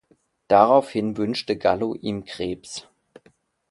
Daraufhin 0.47 1.15
wünschte 1.17 1.55
Gallo 1.59 1.93
ihm 1.93 2.25
Krebs. 2.25 2.87